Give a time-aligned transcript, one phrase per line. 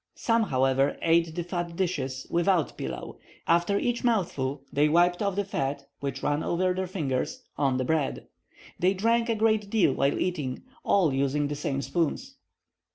[0.15, 5.45] Some, however, ate the fat dishes without pilau; after each mouthful they wiped off the
[5.45, 8.25] fat, which ran over their fingers, on the bread.
[8.79, 12.33] They drank a great deal while eating, all using the same spoons.